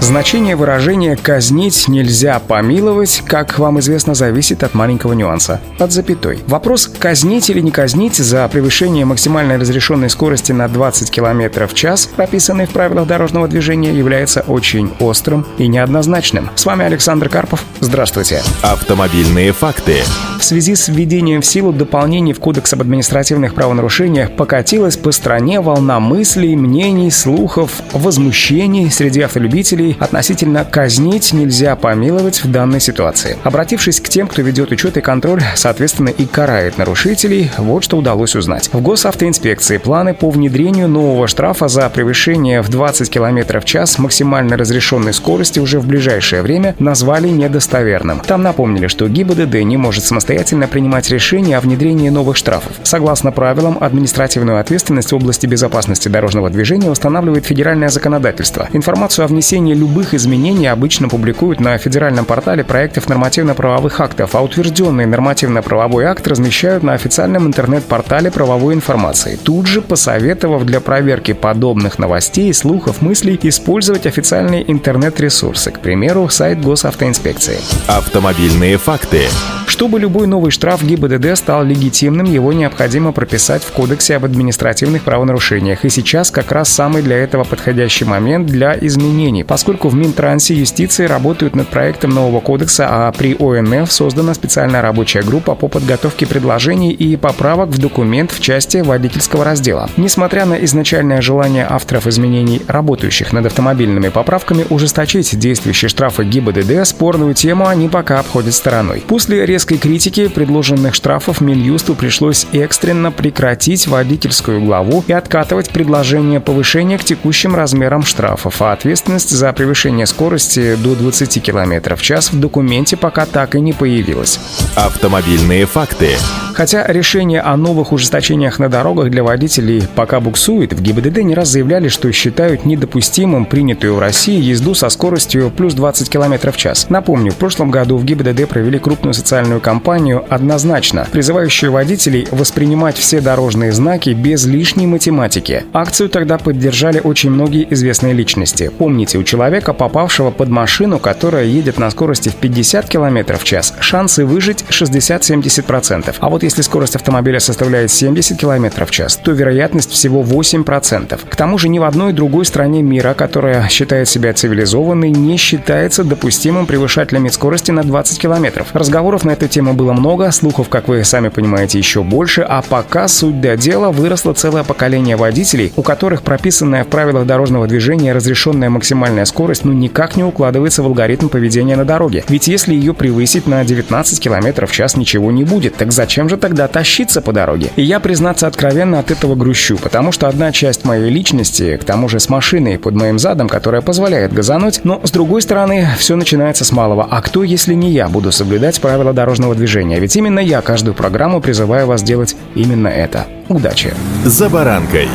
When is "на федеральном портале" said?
61.60-62.64